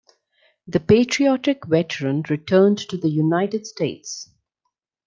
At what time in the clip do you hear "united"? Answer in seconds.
3.11-3.67